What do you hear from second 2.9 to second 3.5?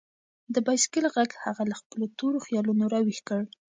راویښ کړ.